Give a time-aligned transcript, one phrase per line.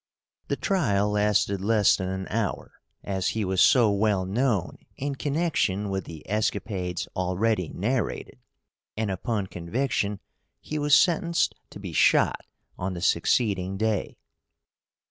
[0.47, 2.71] The trial lasted less than an hour,
[3.03, 8.39] as he was so well known in connection with the escapades already narrated,
[8.97, 10.19] and upon conviction
[10.59, 12.41] he was sentenced to be shot
[12.79, 14.17] on the succeeding day.